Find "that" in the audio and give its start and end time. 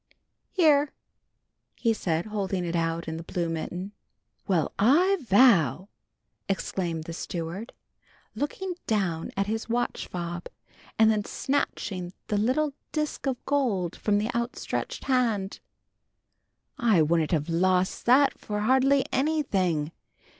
18.07-18.39